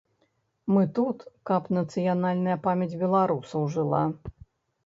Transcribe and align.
Мы 0.75 0.85
тут, 0.99 1.17
каб 1.49 1.69
нацыянальная 1.77 2.57
памяць 2.65 2.99
беларусаў 3.03 3.69
жыла. 3.77 4.03